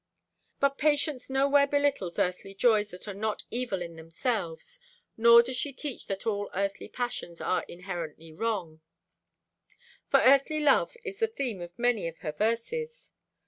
But 0.59 0.79
Patience 0.79 1.29
nowhere 1.29 1.67
belittles 1.67 2.17
earthly 2.17 2.55
joys 2.55 2.89
that 2.89 3.07
are 3.07 3.13
not 3.13 3.43
evil 3.51 3.83
in 3.83 3.97
themselves; 3.97 4.79
nor 5.15 5.43
does 5.43 5.57
she 5.57 5.71
teach 5.73 6.07
that 6.07 6.25
all 6.25 6.49
earthly 6.55 6.87
passions 6.89 7.39
are 7.39 7.61
inherently 7.67 8.31
wrong: 8.33 8.81
for 10.07 10.19
earthly 10.19 10.59
love 10.59 10.97
is 11.05 11.19
the 11.19 11.27
theme 11.27 11.61
of 11.61 11.77
many 11.77 12.07
of 12.07 12.17
her 12.17 12.31
verses. 12.31 13.11